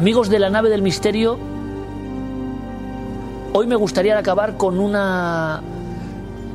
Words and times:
Amigos 0.00 0.30
de 0.30 0.38
la 0.38 0.48
nave 0.48 0.70
del 0.70 0.80
misterio, 0.80 1.38
hoy 3.52 3.66
me 3.66 3.76
gustaría 3.76 4.16
acabar 4.16 4.56
con 4.56 4.80
una 4.80 5.60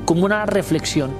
como 0.05 0.25
una 0.25 0.47
reflexión. 0.47 1.11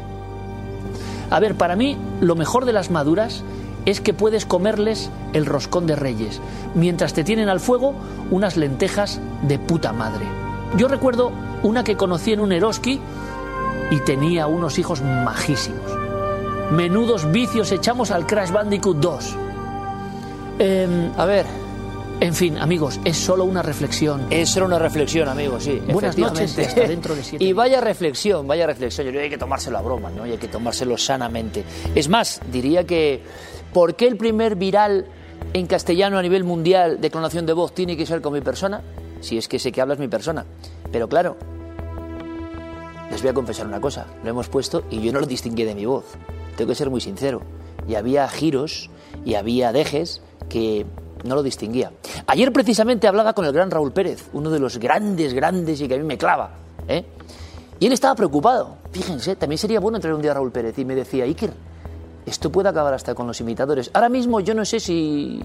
A 1.29 1.39
ver, 1.39 1.53
para 1.53 1.75
mí 1.75 1.99
lo 2.21 2.35
mejor 2.35 2.65
de 2.65 2.73
las 2.73 2.89
maduras 2.89 3.43
es 3.85 4.01
que 4.01 4.15
puedes 4.15 4.47
comerles 4.47 5.11
el 5.33 5.45
roscón 5.45 5.85
de 5.85 5.95
reyes, 5.95 6.41
mientras 6.73 7.13
te 7.13 7.23
tienen 7.23 7.47
al 7.47 7.59
fuego 7.59 7.93
unas 8.31 8.57
lentejas 8.57 9.21
de 9.43 9.59
puta 9.59 9.93
madre. 9.93 10.25
Yo 10.77 10.87
recuerdo 10.87 11.31
una 11.61 11.83
que 11.83 11.95
conocí 11.95 12.33
en 12.33 12.39
un 12.39 12.53
Eroski 12.53 12.99
y 13.91 13.99
tenía 13.99 14.47
unos 14.47 14.79
hijos 14.79 15.03
majísimos. 15.03 15.91
Menudos 16.71 17.31
vicios 17.31 17.71
echamos 17.71 18.09
al 18.09 18.25
Crash 18.25 18.49
Bandicoot 18.49 18.97
2. 18.97 19.35
Em, 20.57 21.11
a 21.17 21.25
ver, 21.25 21.64
en 22.21 22.33
fin, 22.33 22.57
amigos, 22.57 22.99
es 23.03 23.17
solo 23.17 23.43
una 23.43 23.61
reflexión. 23.61 24.27
Es 24.29 24.49
solo 24.49 24.67
una 24.67 24.79
reflexión, 24.79 25.27
amigos, 25.27 25.63
sí. 25.63 25.81
Buenas 25.91 26.17
noches, 26.17 26.57
hasta 26.57 26.87
dentro 26.87 27.15
de 27.15 27.23
siete 27.23 27.43
Y 27.43 27.53
vaya 27.53 27.81
reflexión, 27.81 28.47
vaya 28.47 28.65
reflexión. 28.65 29.05
Yo 29.05 29.11
creo 29.11 29.21
que 29.21 29.25
hay 29.25 29.29
que 29.29 29.37
tomárselo 29.37 29.77
a 29.77 29.81
broma, 29.81 30.09
¿no? 30.09 30.25
Y 30.25 30.31
hay 30.31 30.37
que 30.37 30.47
tomárselo 30.47 30.97
sanamente. 30.97 31.63
Es 31.93 32.07
más, 32.07 32.41
diría 32.51 32.85
que, 32.85 33.21
¿por 33.73 33.95
qué 33.95 34.07
el 34.07 34.17
primer 34.17 34.55
viral 34.55 35.07
en 35.53 35.67
castellano 35.67 36.17
a 36.17 36.21
nivel 36.21 36.43
mundial 36.43 37.01
de 37.01 37.11
clonación 37.11 37.45
de 37.45 37.53
voz 37.53 37.73
tiene 37.73 37.97
que 37.97 38.05
ser 38.05 38.21
con 38.21 38.33
mi 38.33 38.41
persona? 38.41 38.81
Si 39.19 39.37
es 39.37 39.47
que 39.47 39.59
sé 39.59 39.71
que 39.71 39.81
hablas 39.81 39.99
mi 39.99 40.07
persona. 40.07 40.45
Pero 40.91 41.09
claro, 41.09 41.35
les 43.11 43.21
voy 43.21 43.31
a 43.31 43.33
confesar 43.33 43.67
una 43.67 43.81
cosa. 43.81 44.07
Lo 44.23 44.29
hemos 44.29 44.49
puesto 44.49 44.83
y 44.89 45.01
yo 45.01 45.11
no 45.11 45.19
lo 45.19 45.25
distinguí 45.25 45.63
de 45.63 45.75
mi 45.75 45.85
voz. 45.85 46.05
Tengo 46.55 46.69
que 46.69 46.75
ser 46.75 46.89
muy 46.89 47.01
sincero. 47.01 47.41
Y 47.87 47.95
había 47.95 48.27
giros 48.29 48.89
y 49.25 49.35
había 49.35 49.71
dejes 49.71 50.21
que 50.49 50.85
no 51.25 51.35
lo 51.35 51.43
distinguía. 51.43 51.91
Ayer 52.27 52.51
precisamente 52.53 53.07
hablaba 53.07 53.33
con 53.33 53.45
el 53.45 53.51
gran 53.51 53.71
Raúl 53.71 53.91
Pérez, 53.91 54.29
uno 54.33 54.49
de 54.49 54.59
los 54.59 54.77
grandes, 54.77 55.33
grandes 55.33 55.81
y 55.81 55.87
que 55.87 55.95
a 55.95 55.97
mí 55.97 56.03
me 56.03 56.17
clava. 56.17 56.51
¿eh? 56.87 57.05
Y 57.79 57.87
él 57.87 57.93
estaba 57.93 58.15
preocupado. 58.15 58.77
Fíjense, 58.91 59.35
también 59.35 59.57
sería 59.57 59.79
bueno 59.79 59.99
traer 59.99 60.15
un 60.15 60.21
día 60.21 60.31
a 60.31 60.35
Raúl 60.35 60.51
Pérez 60.51 60.77
y 60.79 60.85
me 60.85 60.95
decía, 60.95 61.25
Iker, 61.25 61.51
esto 62.25 62.51
puede 62.51 62.69
acabar 62.69 62.93
hasta 62.93 63.13
con 63.13 63.27
los 63.27 63.39
imitadores. 63.41 63.91
Ahora 63.93 64.09
mismo 64.09 64.39
yo 64.39 64.53
no 64.53 64.65
sé 64.65 64.79
si, 64.79 65.41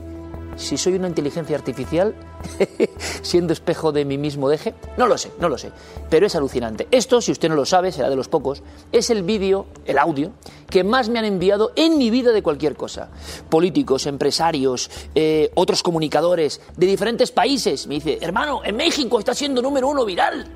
si 0.56 0.76
soy 0.76 0.94
una 0.94 1.08
inteligencia 1.08 1.56
artificial 1.56 2.14
siendo 3.22 3.52
espejo 3.52 3.92
de 3.92 4.04
mi 4.04 4.18
mismo 4.18 4.48
deje. 4.48 4.74
No 4.96 5.06
lo 5.06 5.16
sé, 5.18 5.30
no 5.38 5.48
lo 5.48 5.58
sé. 5.58 5.70
Pero 6.08 6.26
es 6.26 6.34
alucinante. 6.34 6.88
Esto, 6.90 7.20
si 7.20 7.32
usted 7.32 7.48
no 7.48 7.54
lo 7.54 7.64
sabe, 7.64 7.92
será 7.92 8.10
de 8.10 8.16
los 8.16 8.28
pocos, 8.28 8.62
es 8.92 9.10
el 9.10 9.22
vídeo, 9.22 9.66
el 9.86 9.98
audio, 9.98 10.32
que 10.68 10.84
más 10.84 11.08
me 11.08 11.18
han 11.18 11.24
enviado 11.24 11.72
en 11.76 11.98
mi 11.98 12.10
vida 12.10 12.32
de 12.32 12.42
cualquier 12.42 12.76
cosa. 12.76 13.08
Políticos, 13.48 14.06
empresarios, 14.06 14.90
eh, 15.14 15.50
otros 15.54 15.82
comunicadores 15.82 16.60
de 16.76 16.86
diferentes 16.86 17.30
países. 17.30 17.86
Me 17.86 17.94
dice, 17.94 18.18
hermano, 18.20 18.62
en 18.64 18.76
México 18.76 19.18
está 19.18 19.34
siendo 19.34 19.62
número 19.62 19.88
uno 19.88 20.04
viral. 20.04 20.46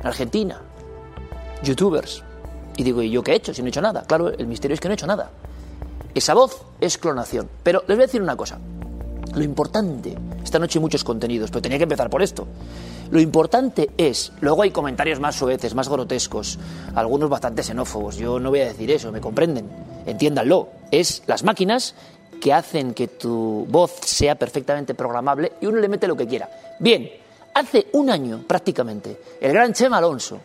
En 0.00 0.06
Argentina. 0.06 0.60
Youtubers. 1.62 2.22
Y 2.76 2.84
digo, 2.84 3.02
¿y 3.02 3.10
yo 3.10 3.22
qué 3.22 3.32
he 3.32 3.36
hecho? 3.36 3.52
Si 3.52 3.60
no 3.60 3.66
he 3.66 3.70
hecho 3.70 3.82
nada. 3.82 4.04
Claro, 4.04 4.28
el 4.28 4.46
misterio 4.46 4.74
es 4.74 4.80
que 4.80 4.88
no 4.88 4.92
he 4.92 4.94
hecho 4.94 5.06
nada. 5.06 5.30
Esa 6.14 6.34
voz 6.34 6.62
es 6.80 6.96
clonación. 6.96 7.48
Pero 7.62 7.82
les 7.88 7.96
voy 7.96 8.04
a 8.04 8.06
decir 8.06 8.22
una 8.22 8.36
cosa. 8.36 8.58
Lo 9.38 9.44
importante, 9.44 10.18
esta 10.42 10.58
noche 10.58 10.80
hay 10.80 10.82
muchos 10.82 11.04
contenidos, 11.04 11.50
pero 11.50 11.62
tenía 11.62 11.78
que 11.78 11.84
empezar 11.84 12.10
por 12.10 12.22
esto. 12.22 12.44
Lo 13.12 13.20
importante 13.20 13.88
es, 13.96 14.32
luego 14.40 14.62
hay 14.62 14.72
comentarios 14.72 15.20
más 15.20 15.36
sueces, 15.36 15.76
más 15.76 15.88
grotescos, 15.88 16.58
algunos 16.96 17.30
bastante 17.30 17.62
xenófobos, 17.62 18.16
yo 18.16 18.40
no 18.40 18.50
voy 18.50 18.62
a 18.62 18.64
decir 18.64 18.90
eso, 18.90 19.12
me 19.12 19.20
comprenden, 19.20 19.70
entiéndanlo. 20.06 20.70
Es 20.90 21.22
las 21.28 21.44
máquinas 21.44 21.94
que 22.40 22.52
hacen 22.52 22.94
que 22.94 23.06
tu 23.06 23.64
voz 23.68 23.92
sea 24.00 24.34
perfectamente 24.34 24.94
programable 24.94 25.52
y 25.60 25.66
uno 25.66 25.78
le 25.78 25.86
mete 25.86 26.08
lo 26.08 26.16
que 26.16 26.26
quiera. 26.26 26.50
Bien, 26.80 27.08
hace 27.54 27.86
un 27.92 28.10
año 28.10 28.42
prácticamente, 28.44 29.20
el 29.40 29.52
gran 29.52 29.72
Chema 29.72 29.98
Alonso, 29.98 30.40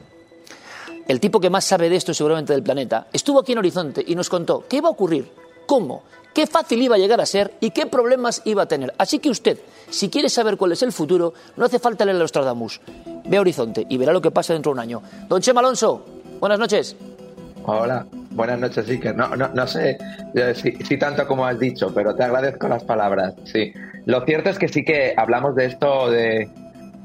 el 1.07 1.19
tipo 1.19 1.39
que 1.39 1.49
más 1.49 1.65
sabe 1.65 1.89
de 1.89 1.95
esto 1.95 2.13
seguramente 2.13 2.53
del 2.53 2.61
planeta, 2.61 3.07
estuvo 3.11 3.39
aquí 3.39 3.53
en 3.53 3.57
Horizonte 3.57 4.03
y 4.05 4.13
nos 4.13 4.29
contó 4.29 4.65
qué 4.69 4.77
iba 4.77 4.89
a 4.89 4.91
ocurrir, 4.91 5.31
cómo, 5.65 6.03
qué 6.33 6.47
fácil 6.47 6.81
iba 6.81 6.95
a 6.95 6.99
llegar 6.99 7.21
a 7.21 7.25
ser 7.25 7.53
y 7.59 7.71
qué 7.71 7.85
problemas 7.85 8.41
iba 8.45 8.63
a 8.63 8.67
tener. 8.67 8.93
Así 8.97 9.19
que 9.19 9.29
usted, 9.29 9.59
si 9.89 10.09
quiere 10.09 10.29
saber 10.29 10.57
cuál 10.57 10.71
es 10.71 10.83
el 10.83 10.91
futuro, 10.91 11.33
no 11.57 11.65
hace 11.65 11.79
falta 11.79 12.05
leer 12.05 12.17
a 12.17 12.19
Nostradamus. 12.19 12.81
Ve 13.25 13.37
a 13.37 13.41
Horizonte 13.41 13.85
y 13.87 13.97
verá 13.97 14.13
lo 14.13 14.21
que 14.21 14.31
pasa 14.31 14.53
dentro 14.53 14.71
de 14.71 14.73
un 14.73 14.79
año. 14.79 15.01
Don 15.27 15.41
Chema 15.41 15.61
Alonso, 15.61 16.05
buenas 16.39 16.59
noches. 16.59 16.95
Hola, 17.65 18.05
buenas 18.31 18.59
noches, 18.59 18.89
Iker. 18.89 19.15
No, 19.15 19.35
no, 19.35 19.47
no 19.49 19.67
sé 19.67 19.97
eh, 20.35 20.53
si, 20.53 20.71
si 20.83 20.97
tanto 20.97 21.25
como 21.25 21.45
has 21.45 21.57
dicho, 21.57 21.93
pero 21.93 22.13
te 22.13 22.23
agradezco 22.23 22.67
las 22.67 22.83
palabras. 22.83 23.35
Sí, 23.45 23.71
lo 24.05 24.25
cierto 24.25 24.49
es 24.49 24.59
que 24.59 24.67
sí 24.67 24.83
que 24.83 25.13
hablamos 25.15 25.55
de 25.55 25.65
esto 25.65 26.09
de, 26.09 26.49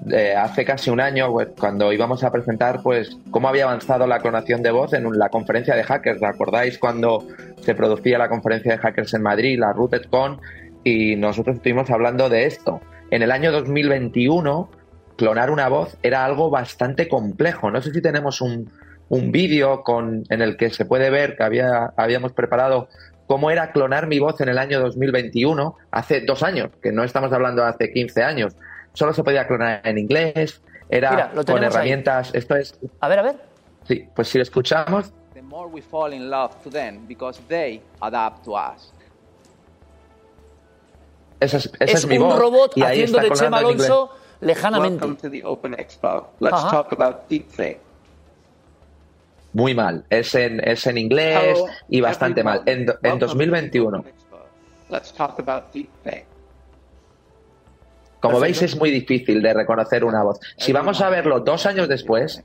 de 0.00 0.34
hace 0.34 0.64
casi 0.64 0.90
un 0.90 1.00
año, 1.00 1.30
pues, 1.30 1.48
cuando 1.58 1.92
íbamos 1.92 2.24
a 2.24 2.30
presentar, 2.30 2.82
pues, 2.82 3.16
cómo 3.30 3.48
había 3.48 3.64
avanzado 3.64 4.06
la 4.06 4.18
clonación 4.18 4.62
de 4.62 4.70
voz 4.70 4.92
en 4.94 5.06
la 5.18 5.28
conferencia 5.28 5.76
de 5.76 5.84
hackers. 5.84 6.20
¿Recordáis 6.20 6.78
cuando 6.78 7.26
se 7.62 7.74
producía 7.74 8.18
la 8.18 8.28
conferencia 8.28 8.72
de 8.72 8.78
hackers 8.78 9.14
en 9.14 9.22
Madrid, 9.22 9.58
la 9.58 9.72
RootedCon? 9.72 10.40
Y 10.84 11.16
nosotros 11.16 11.56
estuvimos 11.56 11.90
hablando 11.90 12.28
de 12.28 12.46
esto. 12.46 12.80
En 13.10 13.22
el 13.22 13.30
año 13.30 13.52
2021, 13.52 14.70
clonar 15.16 15.50
una 15.50 15.68
voz 15.68 15.96
era 16.02 16.24
algo 16.24 16.50
bastante 16.50 17.08
complejo. 17.08 17.70
No 17.70 17.82
sé 17.82 17.92
si 17.92 18.00
tenemos 18.00 18.40
un, 18.40 18.70
un 19.08 19.32
vídeo 19.32 19.82
con 19.82 20.24
en 20.28 20.42
el 20.42 20.56
que 20.56 20.70
se 20.70 20.84
puede 20.84 21.10
ver 21.10 21.36
que 21.36 21.42
había, 21.42 21.92
habíamos 21.96 22.32
preparado 22.32 22.88
cómo 23.26 23.50
era 23.50 23.72
clonar 23.72 24.06
mi 24.06 24.18
voz 24.18 24.40
en 24.40 24.48
el 24.48 24.58
año 24.58 24.80
2021, 24.80 25.76
hace 25.90 26.22
dos 26.22 26.42
años, 26.42 26.70
que 26.82 26.92
no 26.92 27.04
estamos 27.04 27.32
hablando 27.32 27.62
de 27.62 27.68
hace 27.68 27.92
15 27.92 28.22
años. 28.22 28.56
Solo 28.94 29.12
se 29.12 29.22
podía 29.22 29.46
clonar 29.46 29.82
en 29.84 29.98
inglés, 29.98 30.62
era 30.88 31.10
Mira, 31.10 31.44
con 31.44 31.58
ahí. 31.58 31.64
herramientas. 31.64 32.30
Esto 32.34 32.56
es. 32.56 32.78
A 33.00 33.08
ver, 33.08 33.18
a 33.18 33.22
ver. 33.22 33.36
Sí, 33.86 34.06
pues 34.14 34.28
si 34.28 34.38
lo 34.38 34.42
escuchamos, 34.42 35.12
more 35.58 35.68
we 35.68 35.80
fall 35.80 36.12
in 36.12 36.30
love 36.30 36.52
to 36.62 36.70
them 36.70 36.94
because 37.08 37.36
they 37.48 37.80
adapt 38.00 38.44
to 38.44 38.52
us. 38.54 38.92
esa 41.40 41.56
es, 41.56 41.66
esa 41.80 41.84
es 41.84 42.04
es 42.04 42.06
mi 42.06 42.16
un 42.18 42.28
voz. 42.28 42.38
robot 42.38 42.76
y 42.76 42.82
haciendo 42.82 43.18
de 43.18 43.30
Chema. 43.30 43.58
Alonso 43.58 44.10
lejanamente. 44.40 45.04
Welcome 45.04 45.16
to 45.16 45.30
the 45.30 45.42
Open 45.44 45.74
Expo. 45.74 46.28
Let's 46.40 46.62
talk 46.70 46.92
about 46.92 47.28
deepfake. 47.28 47.80
Muy 49.52 49.74
mal. 49.74 50.04
Es 50.10 50.34
en, 50.34 50.60
es 50.60 50.86
en 50.86 50.98
inglés 50.98 51.58
Hello, 51.58 51.66
y 51.88 52.00
bastante 52.00 52.44
mal. 52.44 52.62
En, 52.66 52.80
en 52.80 52.86
Welcome 52.86 53.18
to 53.20 53.26
the 53.26 53.26
2021. 53.26 53.98
Open 53.98 54.12
Expo. 54.12 54.38
Let's 54.90 55.12
talk 55.12 55.38
about 55.40 55.72
deepfake. 55.72 56.26
Como 58.20 58.40
veis, 58.40 58.60
es 58.62 58.76
muy 58.76 58.90
difícil 58.90 59.40
de 59.40 59.54
reconocer 59.54 60.04
una 60.04 60.24
voz. 60.24 60.40
Si 60.56 60.72
vamos 60.72 61.00
a 61.00 61.08
verlo 61.08 61.38
dos 61.38 61.66
años 61.66 61.88
después, 61.88 62.42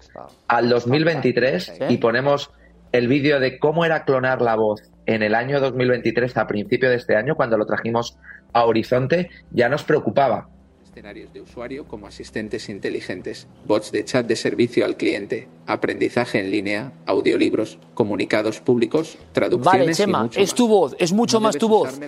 al 0.48 0.70
2023, 0.70 1.74
y 1.90 1.98
ponemos 1.98 2.52
el 2.94 3.07
vídeo 3.07 3.40
de 3.40 3.60
cómo 3.60 3.84
era 3.86 4.06
clonar 4.06 4.42
la 4.42 4.56
voz 4.56 4.81
en 5.06 5.24
el 5.24 5.36
año 5.36 5.60
2023, 5.60 6.38
a 6.38 6.48
principio 6.48 6.90
de 6.90 6.95
este 6.95 7.16
año, 7.18 7.36
cuando 7.36 7.57
lo 7.57 7.66
trajimos 7.66 8.18
a 8.54 8.63
Horizonte, 8.66 9.30
ya 9.51 9.68
nos 9.68 9.84
preocupaba. 9.84 10.48
escenarios 10.84 11.34
de 11.34 11.42
usuario 11.42 11.86
como 11.88 12.06
asistentes 12.06 12.69
inteligentes, 12.69 13.48
bots 13.66 13.92
de 13.92 14.06
chat 14.06 14.28
de 14.28 14.36
servicio 14.36 14.86
al 14.86 14.95
cliente, 14.95 15.48
aprendizaje 15.66 16.40
en 16.40 16.51
línea, 16.51 16.92
audiolibros, 17.07 17.80
comunicados 17.95 18.60
públicos, 18.60 19.18
traducciones 19.31 19.80
Vale, 19.81 19.92
y 19.92 19.96
Chema, 19.96 20.24
mucho 20.24 20.39
es 20.39 20.50
más. 20.51 20.56
tu 20.56 20.68
voz, 20.68 20.96
es 21.00 21.12
mucho 21.12 21.38
No 21.38 21.42
más 21.48 21.57
tu 21.57 21.68
voz. 21.68 22.00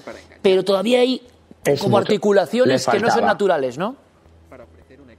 Pero 0.44 0.64
todavía 0.64 1.00
hay 1.00 1.24
Es 1.66 1.80
como 1.80 1.98
mucho. 1.98 2.02
articulaciones 2.04 2.86
que 2.86 3.00
no 3.00 3.10
son 3.10 3.26
naturales, 3.26 3.80
¿no? 3.80 3.96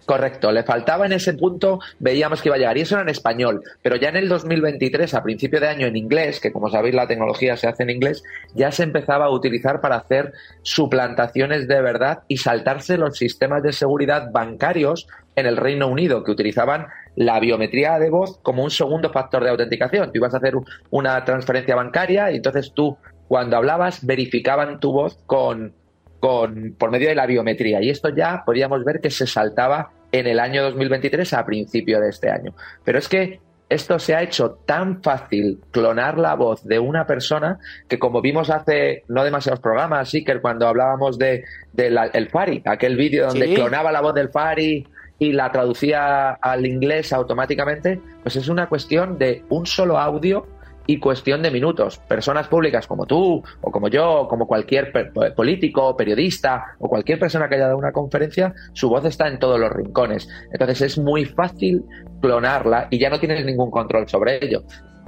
Correcto, 0.07 0.53
le 0.53 0.63
faltaba 0.63 1.05
en 1.05 1.13
ese 1.13 1.35
punto, 1.35 1.81
veíamos 1.99 2.41
que 2.41 2.49
iba 2.49 2.55
a 2.55 2.59
llegar, 2.59 2.79
y 2.79 2.83
eso 2.83 2.95
era 2.95 3.03
en 3.03 3.09
español, 3.09 3.61
pero 3.83 3.97
ya 3.97 4.09
en 4.09 4.15
el 4.17 4.29
2023, 4.29 5.13
a 5.15 5.23
principio 5.25 5.59
de 5.59 5.67
año 5.67 5.89
en 5.89 5.97
inglés, 5.97 6.39
que 6.39 6.53
como 6.53 6.71
sabéis 6.71 6.95
la 6.95 7.09
tecnología 7.09 7.57
se 7.57 7.67
hace 7.67 7.83
en 7.83 7.91
inglés, 7.91 8.23
ya 8.55 8.71
se 8.71 8.85
empezaba 8.85 9.25
a 9.25 9.31
utilizar 9.31 9.81
para 9.81 9.97
hacer 9.97 10.33
suplantaciones 10.63 11.67
de 11.67 11.83
verdad 11.83 12.21
y 12.29 12.37
saltarse 12.37 12.99
los 12.99 13.19
sistemas 13.19 13.65
de 13.65 13.73
seguridad 13.73 14.31
bancarios 14.31 15.09
en 15.35 15.47
el 15.47 15.57
Reino 15.57 15.89
Unido, 15.89 16.23
que 16.23 16.31
utilizaban 16.31 16.87
la 17.17 17.41
biometría 17.41 17.99
de 17.99 18.09
voz 18.09 18.39
como 18.45 18.63
un 18.63 18.71
segundo 18.71 19.11
factor 19.11 19.43
de 19.43 19.51
autenticación. 19.51 20.13
Tú 20.13 20.19
ibas 20.19 20.35
a 20.35 20.37
hacer 20.37 20.55
un- 20.55 20.67
una 20.91 21.25
transferencia 21.25 21.75
bancaria 21.75 22.31
y 22.31 22.37
entonces 22.37 22.73
tú, 22.73 22.97
cuando 23.27 23.57
hablabas, 23.57 24.07
verificaban 24.07 24.79
tu 24.79 24.93
voz 24.93 25.19
con, 25.27 25.73
con, 26.21 26.75
por 26.79 26.91
medio 26.91 27.09
de 27.09 27.15
la 27.15 27.27
biometría. 27.27 27.81
Y 27.83 27.91
esto 27.91 28.09
ya 28.09 28.43
podíamos 28.45 28.85
ver 28.85 29.01
que 29.01 29.11
se 29.11 29.27
saltaba 29.27 29.91
en 30.13 30.27
el 30.27 30.39
año 30.41 30.63
2023 30.63 31.33
a 31.35 31.45
principio 31.45 32.01
de 32.01 32.09
este 32.11 32.31
año. 32.31 32.55
Pero 32.85 32.99
es 32.99 33.09
que 33.09 33.41
esto 33.69 33.99
se 33.99 34.15
ha 34.15 34.23
hecho 34.23 34.61
tan 34.65 35.03
fácil 35.03 35.61
clonar 35.73 36.19
la 36.19 36.35
voz 36.35 36.63
de 36.65 36.79
una 36.79 37.05
persona 37.05 37.59
que 37.89 37.99
como 37.99 38.21
vimos 38.23 38.49
hace 38.49 39.03
no 39.09 39.25
demasiados 39.25 39.59
programas, 39.59 40.09
sí, 40.09 40.23
que 40.25 40.41
cuando 40.41 40.69
hablábamos 40.69 41.19
de, 41.19 41.43
de 41.73 41.91
la- 41.91 42.07
el 42.07 42.29
Fari, 42.29 42.63
aquel 42.65 42.97
vídeo 42.97 43.27
donde 43.27 43.49
Sí. 43.49 43.55
clonaba 43.55 43.91
la 43.91 44.01
voz 44.01 44.15
del 44.15 44.29
Fari 44.29 44.87
y 45.19 45.33
la 45.33 45.51
traducía 45.51 46.31
al 46.35 46.65
inglés 46.65 47.13
automáticamente, 47.13 48.01
pues 48.23 48.37
es 48.37 48.49
una 48.49 48.69
cuestión 48.69 49.19
de 49.19 49.43
un 49.49 49.67
solo 49.67 49.99
audio 49.99 50.47
y 50.87 50.99
cuestión 50.99 51.43
de 51.43 51.51
minutos. 51.51 51.99
Personas 51.99 52.49
públicas 52.49 52.87
como 52.87 53.07
tú, 53.07 53.43
o 53.61 53.71
como 53.71 53.89
yo, 53.89 54.23
o 54.23 54.29
como 54.29 54.47
cualquier 54.47 54.93
político, 55.35 55.97
periodista, 55.97 56.77
o 56.79 56.89
cualquier 56.89 57.19
persona 57.19 57.49
que 57.49 57.57
haya 57.57 57.67
dado 57.67 57.79
una 57.79 57.93
conferencia, 57.93 58.55
su 58.73 58.89
voz 58.89 59.05
está 59.05 59.29
en 59.29 59.39
todos 59.39 59.59
los 59.59 59.71
rincones. 59.71 60.29
Entonces 60.53 60.81
es 60.83 60.99
muy 60.99 61.25
fácil 61.25 61.85
clonarla 62.21 62.89
y 62.91 62.99
ya 62.99 63.11
no 63.11 63.19
tienes 63.19 63.45
ningún 63.45 63.71
control 63.71 64.09
sobre 64.09 64.45
ello. 64.45 64.63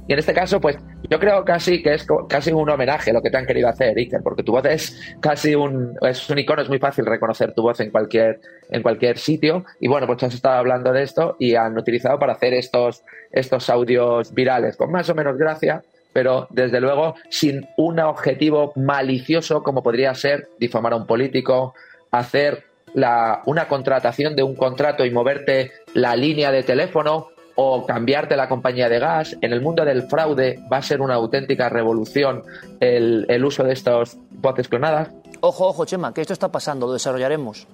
Y 0.09 0.13
en 0.13 0.17
este 0.17 0.33
caso, 0.33 0.59
pues 0.59 0.75
yo 1.07 1.19
creo 1.19 1.45
casi 1.45 1.83
que 1.83 1.93
es 1.93 2.07
casi 2.27 2.51
un 2.51 2.67
homenaje 2.67 3.13
lo 3.13 3.21
que 3.21 3.29
te 3.29 3.37
han 3.37 3.45
querido 3.45 3.69
hacer, 3.69 3.95
Iker, 3.95 4.21
porque 4.23 4.41
tu 4.41 4.51
voz 4.51 4.65
es 4.65 4.99
casi 5.21 5.53
un, 5.53 5.95
es 6.01 6.27
un 6.31 6.39
icono, 6.39 6.63
es 6.63 6.67
muy 6.67 6.79
fácil 6.79 7.05
reconocer 7.05 7.53
tu 7.53 7.61
voz 7.61 7.79
en 7.79 7.91
cualquier, 7.91 8.39
en 8.71 8.81
cualquier 8.81 9.19
sitio. 9.19 9.65
Y 9.79 9.87
bueno, 9.87 10.07
pues 10.07 10.23
has 10.23 10.33
estado 10.33 10.55
hablando 10.55 10.91
de 10.91 11.03
esto 11.03 11.35
y 11.37 11.53
han 11.53 11.77
utilizado 11.77 12.17
para 12.17 12.33
hacer 12.33 12.55
estos, 12.55 13.03
estos 13.31 13.69
audios 13.69 14.33
virales, 14.33 14.77
con 14.77 14.91
más 14.91 15.07
o 15.11 15.13
menos 15.13 15.37
gracia, 15.37 15.83
pero 16.11 16.47
desde 16.49 16.81
luego 16.81 17.13
sin 17.29 17.67
un 17.77 17.99
objetivo 17.99 18.73
malicioso 18.75 19.61
como 19.61 19.83
podría 19.83 20.15
ser 20.15 20.49
difamar 20.57 20.93
a 20.93 20.95
un 20.95 21.05
político, 21.05 21.75
hacer 22.09 22.63
la, 22.95 23.43
una 23.45 23.67
contratación 23.67 24.35
de 24.35 24.41
un 24.41 24.55
contrato 24.55 25.05
y 25.05 25.11
moverte 25.11 25.71
la 25.93 26.15
línea 26.15 26.51
de 26.51 26.63
teléfono 26.63 27.27
o 27.61 27.85
cambiarte 27.85 28.37
la 28.37 28.47
compañía 28.47 28.87
de 28.87 28.99
gas. 28.99 29.35
En 29.41 29.51
el 29.51 29.59
mundo 29.59 29.83
del 29.83 30.03
fraude 30.03 30.63
va 30.71 30.77
a 30.77 30.81
ser 30.81 31.01
una 31.01 31.15
auténtica 31.15 31.67
revolución 31.67 32.43
el, 32.79 33.25
el 33.27 33.43
uso 33.43 33.65
de 33.65 33.73
estas 33.73 34.17
voces 34.31 34.69
clonadas. 34.69 35.09
Ojo, 35.41 35.67
ojo, 35.67 35.83
Chema, 35.83 36.13
que 36.13 36.21
esto 36.21 36.31
está 36.31 36.47
pasando, 36.47 36.87
lo 36.87 36.93
desarrollaremos. 36.93 37.67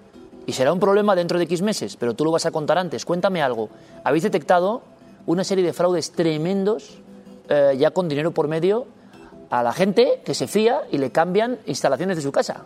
Y 0.47 0.53
será 0.53 0.73
un 0.73 0.79
problema 0.79 1.15
dentro 1.15 1.37
de 1.37 1.43
X 1.43 1.61
meses, 1.61 1.97
pero 1.97 2.15
tú 2.15 2.25
lo 2.25 2.31
vas 2.31 2.47
a 2.47 2.51
contar 2.51 2.79
antes. 2.79 3.05
Cuéntame 3.05 3.43
algo. 3.43 3.69
¿Habéis 4.03 4.23
detectado 4.23 4.81
una 5.27 5.43
serie 5.43 5.63
de 5.63 5.71
fraudes 5.71 6.11
tremendos, 6.11 6.97
eh, 7.49 7.75
ya 7.77 7.91
con 7.91 8.09
dinero 8.09 8.31
por 8.31 8.47
medio, 8.47 8.87
a 9.51 9.61
la 9.61 9.71
gente 9.71 10.19
que 10.25 10.33
se 10.33 10.47
fía 10.47 10.81
y 10.91 10.97
le 10.97 11.11
cambian 11.11 11.59
instalaciones 11.67 12.17
de 12.17 12.23
su 12.23 12.31
casa? 12.31 12.65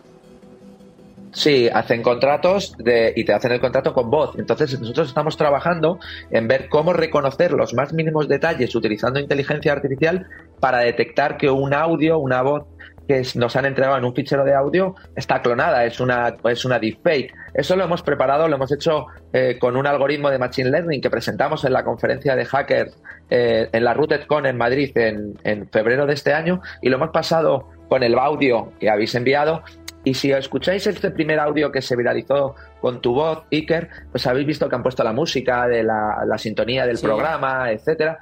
Sí, 1.32 1.68
hacen 1.72 2.02
contratos 2.02 2.74
de, 2.78 3.12
y 3.14 3.24
te 3.24 3.32
hacen 3.32 3.52
el 3.52 3.60
contrato 3.60 3.94
con 3.94 4.10
voz. 4.10 4.36
Entonces 4.38 4.78
nosotros 4.80 5.08
estamos 5.08 5.36
trabajando 5.36 5.98
en 6.30 6.48
ver 6.48 6.68
cómo 6.68 6.92
reconocer 6.92 7.52
los 7.52 7.72
más 7.74 7.92
mínimos 7.92 8.28
detalles 8.28 8.74
utilizando 8.74 9.20
inteligencia 9.20 9.72
artificial 9.72 10.26
para 10.58 10.78
detectar 10.78 11.36
que 11.36 11.48
un 11.48 11.72
audio, 11.72 12.18
una 12.18 12.42
voz 12.42 12.64
que 13.06 13.22
nos 13.34 13.56
han 13.56 13.66
entregado 13.66 13.98
en 13.98 14.04
un 14.04 14.14
fichero 14.14 14.44
de 14.44 14.54
audio 14.54 14.94
está 15.16 15.42
clonada, 15.42 15.84
es 15.84 16.00
una, 16.00 16.36
es 16.44 16.64
una 16.64 16.78
deepfake. 16.78 17.32
Eso 17.54 17.74
lo 17.76 17.84
hemos 17.84 18.02
preparado, 18.02 18.46
lo 18.46 18.56
hemos 18.56 18.70
hecho 18.72 19.06
eh, 19.32 19.56
con 19.58 19.76
un 19.76 19.86
algoritmo 19.86 20.30
de 20.30 20.38
Machine 20.38 20.70
Learning 20.70 21.00
que 21.00 21.10
presentamos 21.10 21.64
en 21.64 21.72
la 21.72 21.84
conferencia 21.84 22.36
de 22.36 22.44
hackers 22.44 22.96
eh, 23.28 23.68
en 23.72 23.84
la 23.84 23.94
RootedCon 23.94 24.46
en 24.46 24.56
Madrid 24.56 24.96
en, 24.96 25.38
en 25.44 25.68
febrero 25.68 26.06
de 26.06 26.14
este 26.14 26.32
año 26.32 26.60
y 26.82 26.88
lo 26.88 26.96
hemos 26.96 27.10
pasado 27.10 27.68
con 27.88 28.04
el 28.04 28.16
audio 28.16 28.72
que 28.78 28.88
habéis 28.88 29.14
enviado 29.16 29.62
y 30.04 30.14
si 30.14 30.32
escucháis 30.32 30.86
este 30.86 31.10
primer 31.10 31.38
audio 31.38 31.70
que 31.70 31.82
se 31.82 31.94
viralizó 31.96 32.54
con 32.80 33.00
tu 33.00 33.14
voz, 33.14 33.44
Iker, 33.52 33.88
pues 34.10 34.26
habéis 34.26 34.46
visto 34.46 34.68
que 34.68 34.74
han 34.74 34.82
puesto 34.82 35.04
la 35.04 35.12
música 35.12 35.66
de 35.68 35.82
la, 35.82 36.24
la 36.26 36.38
sintonía 36.38 36.86
del 36.86 36.96
Sí. 36.96 37.04
programa, 37.06 37.70
etcétera, 37.70 38.18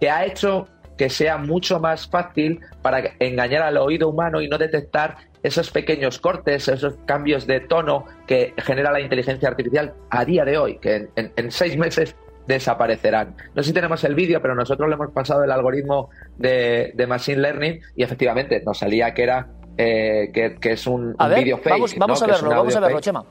que 0.00 0.10
ha 0.10 0.24
hecho 0.26 0.68
que 0.98 1.08
sea 1.10 1.38
mucho 1.38 1.80
más 1.80 2.08
fácil 2.08 2.60
para 2.82 3.02
engañar 3.18 3.62
al 3.62 3.76
oído 3.78 4.08
humano 4.08 4.40
y 4.40 4.48
no 4.48 4.58
detectar 4.58 5.16
esos 5.42 5.70
pequeños 5.70 6.18
cortes, 6.20 6.68
esos 6.68 6.94
cambios 7.04 7.46
de 7.46 7.60
tono 7.60 8.04
que 8.26 8.54
genera 8.58 8.92
la 8.92 9.00
inteligencia 9.00 9.48
artificial 9.48 9.92
a 10.10 10.24
día 10.24 10.44
de 10.44 10.56
hoy, 10.56 10.78
que 10.78 10.94
en, 10.96 11.10
en- 11.16 11.32
en 11.36 11.50
seis 11.50 11.76
meses 11.76 12.14
desaparecerán. 12.46 13.34
No 13.54 13.62
sé 13.62 13.68
si 13.68 13.74
tenemos 13.74 14.04
el 14.04 14.14
vídeo, 14.14 14.40
pero 14.40 14.54
nosotros 14.54 14.88
le 14.88 14.94
hemos 14.94 15.10
pasado 15.12 15.42
el 15.44 15.50
algoritmo 15.50 16.10
de, 16.36 16.92
de 16.94 17.06
Machine 17.06 17.40
Learning 17.40 17.80
y 17.96 18.02
efectivamente 18.04 18.62
nos 18.64 18.78
salía 18.78 19.12
que 19.14 19.22
era 19.22 19.48
eh, 19.76 20.30
que, 20.32 20.56
que 20.56 20.72
es 20.72 20.86
un, 20.86 21.14
A 21.18 21.24
un 21.24 21.30
ver, 21.30 21.38
vídeo 21.40 21.58
fake. 21.58 21.70
vamos, 21.70 21.94
vamos 21.96 22.20
¿no? 22.20 22.26
a 22.26 22.30
verlo, 22.30 22.50
vamos 22.50 22.76
a 22.76 22.80
verlo, 22.80 22.96
fake. 22.96 23.04
Chema. 23.04 23.24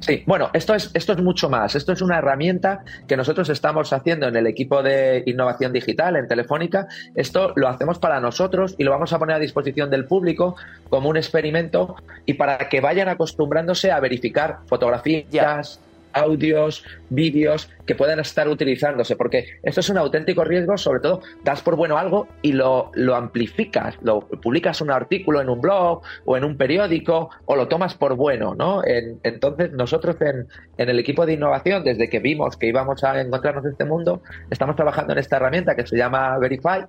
Sí, 0.00 0.22
bueno, 0.26 0.50
esto 0.52 0.74
es, 0.74 0.90
esto 0.92 1.12
es 1.14 1.22
mucho 1.22 1.48
más. 1.48 1.74
Esto 1.74 1.92
es 1.92 2.02
una 2.02 2.18
herramienta 2.18 2.84
que 3.08 3.16
nosotros 3.16 3.48
estamos 3.48 3.90
haciendo 3.90 4.28
en 4.28 4.36
el 4.36 4.46
equipo 4.46 4.82
de 4.82 5.22
innovación 5.24 5.72
digital, 5.72 6.16
en 6.16 6.28
Telefónica. 6.28 6.86
Esto 7.14 7.54
lo 7.56 7.68
hacemos 7.68 7.98
para 7.98 8.20
nosotros 8.20 8.74
y 8.76 8.84
lo 8.84 8.90
vamos 8.90 9.14
a 9.14 9.18
poner 9.18 9.36
a 9.36 9.38
disposición 9.38 9.88
del 9.88 10.04
público 10.04 10.56
como 10.90 11.08
un 11.08 11.16
experimento 11.16 11.96
y 12.26 12.34
para 12.34 12.58
que 12.68 12.82
vayan 12.82 13.08
acostumbrándose 13.08 13.92
a 13.92 14.00
verificar 14.00 14.58
fotografías, 14.66 15.80
audios, 16.14 16.84
vídeos 17.10 17.70
que 17.86 17.94
puedan 17.94 18.18
estar 18.20 18.48
utilizándose, 18.48 19.16
porque 19.16 19.44
esto 19.62 19.80
es 19.80 19.88
un 19.90 19.98
auténtico 19.98 20.44
riesgo, 20.44 20.76
sobre 20.78 21.00
todo 21.00 21.20
das 21.42 21.60
por 21.62 21.76
bueno 21.76 21.98
algo 21.98 22.28
y 22.42 22.52
lo, 22.52 22.90
lo 22.94 23.14
amplificas, 23.14 23.96
lo 24.02 24.20
publicas 24.20 24.80
un 24.80 24.90
artículo 24.90 25.40
en 25.40 25.48
un 25.50 25.60
blog 25.60 26.02
o 26.24 26.36
en 26.36 26.44
un 26.44 26.56
periódico 26.56 27.30
o 27.44 27.56
lo 27.56 27.68
tomas 27.68 27.94
por 27.94 28.14
bueno, 28.16 28.54
¿no? 28.54 28.82
En- 28.84 29.20
entonces 29.22 29.72
nosotros 29.72 30.16
en, 30.20 30.46
en 30.78 30.88
el 30.88 30.98
equipo 30.98 31.26
de 31.26 31.34
innovación, 31.34 31.84
desde 31.84 32.08
que 32.08 32.20
vimos 32.20 32.56
que 32.56 32.66
íbamos 32.68 33.02
a 33.04 33.20
encontrarnos 33.20 33.64
en 33.64 33.72
este 33.72 33.84
mundo, 33.84 34.22
estamos 34.50 34.76
trabajando 34.76 35.12
en 35.12 35.18
esta 35.18 35.36
herramienta 35.36 35.74
que 35.74 35.86
se 35.86 35.96
llama 35.96 36.38
Verify, 36.38 36.84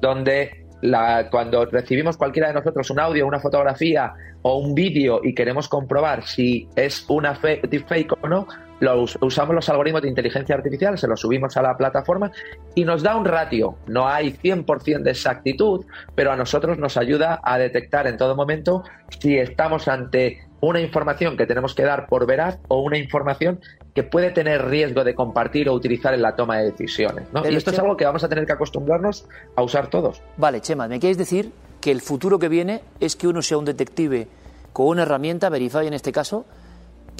donde 0.00 0.66
la- 0.82 1.28
cuando 1.30 1.66
recibimos 1.66 2.16
cualquiera 2.16 2.48
de 2.48 2.54
nosotros 2.54 2.90
un 2.90 3.00
audio, 3.00 3.26
una 3.26 3.38
fotografía 3.38 4.14
o 4.42 4.56
un 4.58 4.74
vídeo 4.74 5.20
y 5.22 5.34
queremos 5.34 5.68
comprobar 5.68 6.24
si 6.24 6.66
es 6.74 7.04
una 7.08 7.38
deepfake 7.42 8.14
o 8.22 8.28
no, 8.28 8.46
lo 8.80 9.02
us- 9.02 9.18
usamos 9.20 9.54
los 9.54 9.68
algoritmos 9.68 10.02
de 10.02 10.08
inteligencia 10.08 10.54
artificial, 10.54 10.98
se 10.98 11.06
los 11.06 11.20
subimos 11.20 11.56
a 11.56 11.62
la 11.62 11.76
plataforma 11.76 12.30
y 12.74 12.84
nos 12.84 13.02
da 13.02 13.16
un 13.16 13.24
ratio. 13.24 13.76
No 13.86 14.08
hay 14.08 14.32
100% 14.32 15.02
de 15.02 15.10
exactitud, 15.10 15.84
pero 16.14 16.32
a 16.32 16.36
nosotros 16.36 16.78
nos 16.78 16.96
ayuda 16.96 17.40
a 17.42 17.58
detectar 17.58 18.06
en 18.06 18.16
todo 18.16 18.34
momento 18.34 18.82
si 19.20 19.38
estamos 19.38 19.86
ante 19.88 20.46
una 20.62 20.80
información 20.80 21.36
que 21.38 21.46
tenemos 21.46 21.74
que 21.74 21.84
dar 21.84 22.06
por 22.06 22.26
veraz 22.26 22.58
o 22.68 22.82
una 22.82 22.98
información 22.98 23.60
que 23.94 24.02
puede 24.02 24.30
tener 24.30 24.66
riesgo 24.66 25.04
de 25.04 25.14
compartir 25.14 25.68
o 25.68 25.72
utilizar 25.72 26.12
en 26.12 26.20
la 26.22 26.36
toma 26.36 26.58
de 26.58 26.70
decisiones. 26.70 27.24
Y 27.48 27.54
esto 27.54 27.70
es 27.70 27.78
algo 27.78 27.96
que 27.96 28.04
vamos 28.04 28.24
a 28.24 28.28
tener 28.28 28.44
que 28.46 28.52
acostumbrarnos 28.52 29.26
a 29.56 29.62
usar 29.62 29.88
todos. 29.88 30.20
Vale, 30.36 30.60
Chema, 30.60 30.86
¿me 30.86 31.00
quieres 31.00 31.16
decir 31.16 31.50
que 31.80 31.90
el 31.90 32.02
futuro 32.02 32.38
que 32.38 32.48
viene 32.50 32.82
es 33.00 33.16
que 33.16 33.26
uno 33.26 33.40
sea 33.40 33.56
un 33.56 33.64
detective 33.64 34.28
con 34.74 34.86
una 34.88 35.02
herramienta, 35.02 35.48
Verify 35.48 35.86
en 35.86 35.94
este 35.94 36.12
caso, 36.12 36.44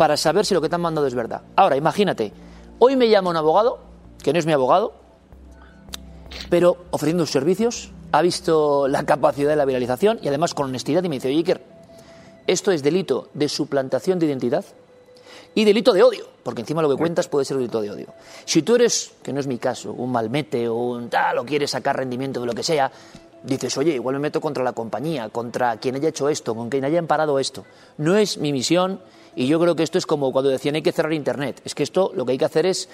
para 0.00 0.16
saber 0.16 0.46
si 0.46 0.54
lo 0.54 0.62
que 0.62 0.70
te 0.70 0.76
han 0.76 0.80
mandado 0.80 1.06
es 1.06 1.14
verdad? 1.14 1.42
Ahora, 1.56 1.76
imagínate, 1.76 2.32
hoy 2.78 2.96
me 2.96 3.10
llama 3.10 3.28
un 3.28 3.36
abogado, 3.36 3.80
que 4.22 4.32
no 4.32 4.38
es 4.38 4.46
mi 4.46 4.54
abogado, 4.54 4.94
pero 6.48 6.86
ofreciendo 6.90 7.26
sus 7.26 7.32
servicios, 7.32 7.90
ha 8.10 8.22
visto 8.22 8.88
la 8.88 9.04
capacidad 9.04 9.50
de 9.50 9.56
la 9.56 9.66
viralización 9.66 10.18
y 10.22 10.28
además 10.28 10.54
con 10.54 10.70
honestidad 10.70 11.04
y 11.04 11.10
me 11.10 11.16
dice, 11.16 11.28
oye, 11.28 11.36
Iker, 11.36 11.62
esto 12.46 12.72
es 12.72 12.82
delito 12.82 13.28
de 13.34 13.50
suplantación 13.50 14.18
de 14.18 14.24
identidad 14.24 14.64
y 15.54 15.66
delito 15.66 15.92
de 15.92 16.02
odio, 16.02 16.24
porque 16.44 16.62
encima 16.62 16.80
lo 16.80 16.88
que 16.88 16.96
cuentas 16.96 17.28
puede 17.28 17.44
ser 17.44 17.58
delito 17.58 17.82
de 17.82 17.90
odio. 17.90 18.06
Si 18.46 18.62
tú 18.62 18.76
eres, 18.76 19.12
que 19.22 19.34
no 19.34 19.40
es 19.40 19.46
mi 19.46 19.58
caso, 19.58 19.92
un 19.92 20.10
malmete 20.10 20.66
o 20.66 20.76
un 20.76 21.10
tal, 21.10 21.36
o 21.36 21.44
quieres 21.44 21.72
sacar 21.72 21.98
rendimiento 21.98 22.40
de 22.40 22.46
lo 22.46 22.54
que 22.54 22.62
sea, 22.62 22.90
dices, 23.42 23.76
oye, 23.76 23.92
igual 23.96 24.14
me 24.14 24.20
meto 24.20 24.40
contra 24.40 24.64
la 24.64 24.72
compañía, 24.72 25.28
contra 25.28 25.76
quien 25.76 25.96
haya 25.96 26.08
hecho 26.08 26.30
esto, 26.30 26.54
con 26.54 26.70
quien 26.70 26.86
haya 26.86 26.98
amparado 26.98 27.38
esto. 27.38 27.66
No 27.98 28.16
es 28.16 28.38
mi 28.38 28.50
misión 28.50 28.98
y 29.36 29.46
yo 29.46 29.60
creo 29.60 29.76
que 29.76 29.82
esto 29.82 29.98
es 29.98 30.06
como 30.06 30.32
cuando 30.32 30.50
decían 30.50 30.74
hay 30.74 30.82
que 30.82 30.92
cerrar 30.92 31.12
Internet. 31.12 31.60
Es 31.64 31.74
que 31.74 31.82
esto 31.82 32.12
lo 32.14 32.24
que 32.24 32.32
hay 32.32 32.38
que 32.38 32.44
hacer 32.44 32.66
es, 32.66 32.88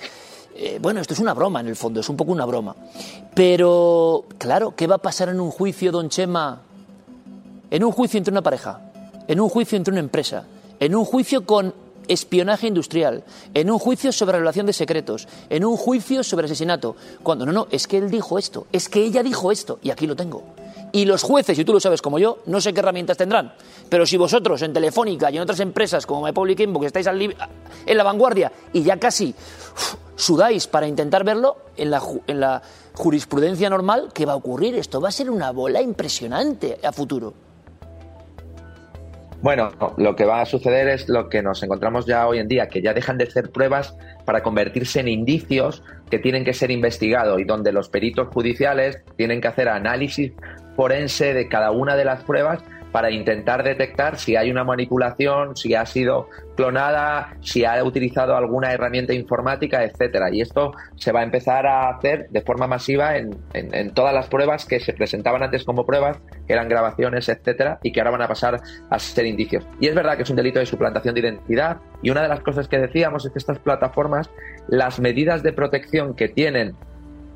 eh, 0.55 0.79
bueno, 0.81 1.01
esto 1.01 1.15
es 1.15 1.21
una 1.21 1.35
broma 1.35 1.61
en 1.61 1.69
el 1.69 1.77
fondo, 1.77 2.01
es 2.01 2.09
un 2.09 2.17
poco 2.17 2.33
una 2.33 2.45
broma. 2.45 2.77
Pero, 3.35 4.25
claro, 4.39 4.75
¿qué 4.77 4.87
va 4.87 4.97
a 4.97 4.99
pasar 4.99 5.29
en 5.29 5.41
un 5.41 5.51
juicio, 5.51 5.93
don 5.93 6.09
Chema? 6.09 6.63
En 7.71 7.83
un 7.83 7.93
juicio 7.93 8.19
entre 8.19 8.33
una 8.33 8.43
pareja, 8.43 8.81
en 9.27 9.41
un 9.41 9.49
juicio 9.49 9.77
entre 9.77 9.93
una 9.93 10.01
empresa, 10.01 10.45
en 10.79 10.95
un 10.95 11.05
juicio 11.05 11.45
con 11.45 11.75
espionaje 12.09 12.69
industrial, 12.69 13.25
en 13.55 13.71
un 13.71 13.79
juicio 13.79 14.13
sobre 14.13 14.39
relación 14.39 14.67
de 14.67 14.73
secretos, 14.73 15.27
en 15.51 15.65
un 15.65 15.77
juicio 15.77 16.23
sobre 16.23 16.47
asesinato. 16.47 16.97
Cuando 17.23 17.45
no, 17.45 17.53
no, 17.53 17.67
es 17.71 17.87
que 17.87 17.99
él 17.99 18.11
dijo 18.11 18.39
esto, 18.39 18.67
es 18.73 18.89
que 18.89 19.03
ella 19.03 19.23
dijo 19.23 19.51
esto, 19.51 19.79
y 19.83 19.91
aquí 19.91 20.07
lo 20.07 20.15
tengo. 20.15 20.45
Y 20.97 21.05
los 21.05 21.23
jueces, 21.23 21.59
y 21.59 21.65
tú 21.67 21.75
lo 21.75 21.79
sabes 21.79 22.01
como 22.01 22.19
yo, 22.19 22.39
no 22.47 22.59
sé 22.59 22.73
qué 22.73 22.81
herramientas 22.81 23.19
tendrán, 23.19 23.53
pero 23.91 24.07
si 24.07 24.17
vosotros 24.17 24.63
en 24.63 24.73
Telefónica 24.73 25.31
y 25.31 25.37
en 25.37 25.43
otras 25.43 25.61
empresas 25.61 26.07
como 26.07 26.25
MyPublic 26.25 26.61
Inbox 26.61 26.87
estáis 26.87 27.07
en 27.07 27.97
la 27.99 28.03
vanguardia 28.03 28.51
y 28.73 28.83
ya 28.83 28.97
casi 28.97 29.35
sudáis 30.17 30.67
para 30.67 30.89
intentar 30.89 31.23
verlo, 31.23 31.59
en 31.77 31.91
la, 31.91 32.01
en 32.27 32.41
la 32.41 32.63
jurisprudencia 32.95 33.69
normal, 33.69 34.09
¿qué 34.15 34.25
va 34.25 34.33
a 34.33 34.37
ocurrir? 34.37 34.75
Esto 34.75 34.99
va 34.99 35.11
a 35.11 35.13
ser 35.13 35.29
una 35.29 35.51
bola 35.51 35.83
impresionante 35.83 36.79
a 36.83 36.91
futuro. 36.93 37.35
Bueno, 39.43 39.69
lo 39.99 40.17
que 40.17 40.25
va 40.25 40.41
a 40.41 40.47
suceder 40.47 40.89
es 40.89 41.11
lo 41.11 41.29
que 41.29 41.43
nos 41.43 41.63
encontramos 41.63 42.07
ya 42.07 42.27
hoy 42.27 42.39
en 42.39 42.49
día, 42.49 42.69
que 42.69 42.81
ya 42.81 42.95
dejan 42.95 43.19
de 43.19 43.31
ser 43.31 43.51
pruebas 43.51 43.95
para 44.25 44.43
convertirse 44.43 45.01
en 45.01 45.09
indicios 45.09 45.83
que 46.11 46.19
tienen 46.19 46.43
que 46.43 46.55
ser 46.55 46.71
investigados 46.71 47.39
y 47.39 47.45
donde 47.45 47.71
los 47.71 47.91
peritos 47.91 48.29
judiciales 48.29 49.03
tienen 49.17 49.43
que 49.43 49.49
hacer 49.49 49.69
análisis 49.69 50.33
forense 50.77 51.35
de 51.35 51.49
cada 51.49 51.71
una 51.73 51.97
de 51.97 52.05
las 52.05 52.23
pruebas 52.23 52.63
para 52.93 53.11
intentar 53.11 53.63
detectar 53.63 54.17
si 54.17 54.37
hay 54.37 54.51
una 54.51 54.65
manipulación, 54.65 55.55
si 55.55 55.75
ha 55.75 55.85
sido 55.85 56.29
clonada, 56.57 57.35
si 57.43 57.63
ha 57.67 57.83
utilizado 57.85 58.35
alguna 58.37 58.73
herramienta 58.73 59.13
informática, 59.13 59.85
etcétera. 59.85 60.31
Y 60.33 60.41
esto 60.41 60.73
se 60.95 61.13
va 61.13 61.21
a 61.21 61.23
empezar 61.25 61.67
a 61.67 61.91
hacer 61.91 62.29
de 62.31 62.41
forma 62.41 62.67
masiva 62.67 63.19
en, 63.19 63.37
en- 63.53 63.93
todas 63.93 64.15
las 64.15 64.29
pruebas 64.29 64.65
que 64.65 64.81
se 64.81 64.95
presentaban 64.95 65.43
antes 65.43 65.65
como 65.65 65.85
pruebas, 65.85 66.19
que 66.47 66.55
eran 66.55 66.71
grabaciones, 66.71 67.29
etcétera, 67.29 67.79
y 67.83 67.93
que 67.93 68.01
ahora 68.01 68.13
van 68.13 68.23
a 68.23 68.29
pasar 68.29 68.61
a 68.89 68.99
ser 68.99 69.27
indicios. 69.27 69.67
Y 69.79 69.89
es 69.89 69.95
verdad 69.95 70.17
que 70.17 70.23
es 70.23 70.31
un 70.31 70.37
delito 70.37 70.59
de 70.59 70.65
suplantación 70.67 71.15
de 71.15 71.21
identidad. 71.21 71.77
Y 72.03 72.09
una 72.09 72.23
de 72.23 72.29
las 72.29 72.41
cosas 72.41 72.67
que 72.67 72.79
decíamos 72.79 73.27
es 73.27 73.33
que 73.33 73.39
estas 73.39 73.59
plataformas, 73.59 74.31
las 74.69 75.01
medidas 75.01 75.43
de 75.43 75.53
protección 75.53 76.15
que 76.15 76.29
tienen 76.29 76.75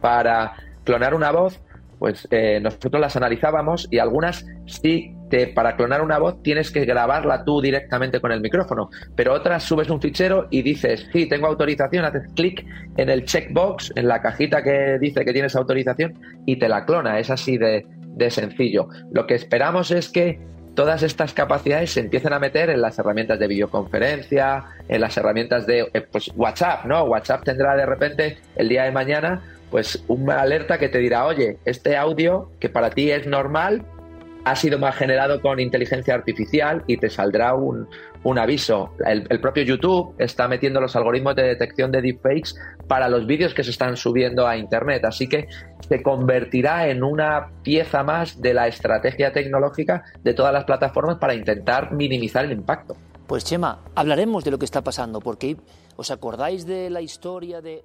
para 0.00 0.54
clonar 0.84 1.12
una 1.14 1.32
voz, 1.32 1.60
pues 2.00 2.26
eh, 2.30 2.58
nosotros 2.62 2.98
las 2.98 3.14
analizábamos 3.14 3.86
y 3.90 3.98
algunas 3.98 4.46
sí, 4.64 5.14
te, 5.28 5.48
para 5.48 5.76
clonar 5.76 6.00
una 6.00 6.18
voz 6.18 6.42
tienes 6.42 6.70
que 6.70 6.86
grabarla 6.86 7.44
tú 7.44 7.60
directamente 7.60 8.20
con 8.20 8.32
el 8.32 8.40
micrófono, 8.40 8.88
pero 9.14 9.34
otras 9.34 9.62
subes 9.62 9.90
un 9.90 10.00
fichero 10.00 10.48
y 10.50 10.62
dices, 10.62 11.06
sí, 11.12 11.28
tengo 11.28 11.46
autorización, 11.46 12.06
haces 12.06 12.22
clic 12.34 12.66
en 12.96 13.10
el 13.10 13.26
checkbox, 13.26 13.92
en 13.96 14.08
la 14.08 14.22
cajita 14.22 14.62
que 14.62 14.98
dice 14.98 15.26
que 15.26 15.32
tienes 15.34 15.54
autorización 15.54 16.14
y 16.46 16.58
te 16.58 16.70
la 16.70 16.86
clona, 16.86 17.18
es 17.18 17.28
así 17.28 17.58
de, 17.58 17.86
de 18.16 18.30
sencillo. 18.30 18.88
Lo 19.12 19.26
que 19.26 19.34
esperamos 19.34 19.90
es 19.90 20.08
que 20.08 20.40
todas 20.74 21.02
estas 21.02 21.34
capacidades 21.34 21.92
se 21.92 22.00
empiecen 22.00 22.32
a 22.32 22.38
meter 22.38 22.70
en 22.70 22.80
las 22.80 22.98
herramientas 22.98 23.38
de 23.38 23.46
videoconferencia, 23.46 24.64
en 24.88 25.02
las 25.02 25.14
herramientas 25.18 25.66
de 25.66 25.90
eh, 25.92 26.00
pues, 26.10 26.30
WhatsApp, 26.34 26.86
¿no? 26.86 27.04
WhatsApp 27.04 27.44
tendrá 27.44 27.76
de 27.76 27.84
repente 27.84 28.38
el 28.56 28.70
día 28.70 28.84
de 28.84 28.92
mañana 28.92 29.42
pues 29.70 30.02
una 30.08 30.40
alerta 30.40 30.78
que 30.78 30.88
te 30.88 30.98
dirá, 30.98 31.26
oye, 31.26 31.58
este 31.64 31.96
audio 31.96 32.50
que 32.58 32.68
para 32.68 32.90
ti 32.90 33.10
es 33.10 33.26
normal 33.26 33.84
ha 34.44 34.56
sido 34.56 34.78
más 34.78 34.96
generado 34.96 35.40
con 35.40 35.60
inteligencia 35.60 36.14
artificial 36.14 36.82
y 36.86 36.96
te 36.96 37.10
saldrá 37.10 37.54
un, 37.54 37.86
un 38.24 38.38
aviso. 38.38 38.94
El, 39.04 39.26
el 39.28 39.40
propio 39.40 39.62
YouTube 39.62 40.14
está 40.18 40.48
metiendo 40.48 40.80
los 40.80 40.96
algoritmos 40.96 41.36
de 41.36 41.42
detección 41.42 41.92
de 41.92 42.00
deepfakes 42.00 42.54
para 42.86 43.08
los 43.08 43.26
vídeos 43.26 43.54
que 43.54 43.62
se 43.62 43.70
están 43.70 43.96
subiendo 43.96 44.46
a 44.46 44.56
Internet, 44.56 45.04
así 45.04 45.28
que 45.28 45.48
se 45.86 46.02
convertirá 46.02 46.88
en 46.88 47.02
una 47.02 47.50
pieza 47.62 48.02
más 48.02 48.40
de 48.40 48.54
la 48.54 48.66
estrategia 48.66 49.32
tecnológica 49.32 50.04
de 50.22 50.34
todas 50.34 50.52
las 50.52 50.64
plataformas 50.64 51.18
para 51.18 51.34
intentar 51.34 51.92
minimizar 51.92 52.44
el 52.44 52.52
impacto. 52.52 52.96
Pues 53.26 53.44
Chema, 53.44 53.84
hablaremos 53.94 54.42
de 54.42 54.50
lo 54.50 54.58
que 54.58 54.64
está 54.64 54.82
pasando, 54.82 55.20
porque 55.20 55.56
¿os 55.96 56.10
acordáis 56.10 56.66
de 56.66 56.90
la 56.90 57.00
historia 57.00 57.60
de... 57.60 57.84